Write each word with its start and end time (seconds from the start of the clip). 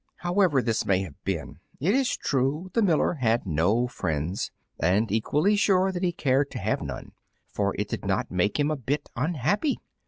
However 0.15 0.63
this 0.63 0.83
may 0.83 1.03
have 1.03 1.23
been, 1.23 1.59
it 1.79 1.93
is 1.93 2.17
true 2.17 2.71
the 2.73 2.81
miller 2.81 3.13
had 3.13 3.45
no 3.45 3.85
friends, 3.85 4.49
and 4.79 5.11
equally 5.11 5.55
sure 5.55 5.91
that 5.91 6.01
he 6.01 6.11
cared 6.11 6.49
to 6.49 6.57
have 6.57 6.81
none, 6.81 7.11
for 7.47 7.75
it 7.77 7.89
did 7.89 8.03
not 8.03 8.31
make 8.31 8.59
him 8.59 8.71
a 8.71 8.75
bit 8.75 9.11
unhappy. 9.15 9.77